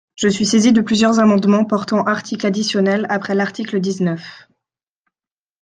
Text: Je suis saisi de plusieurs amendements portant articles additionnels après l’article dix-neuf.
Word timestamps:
Je 0.15 0.27
suis 0.27 0.47
saisi 0.47 0.73
de 0.73 0.81
plusieurs 0.81 1.19
amendements 1.19 1.63
portant 1.63 2.03
articles 2.05 2.47
additionnels 2.47 3.05
après 3.09 3.35
l’article 3.35 3.79
dix-neuf. 3.79 4.47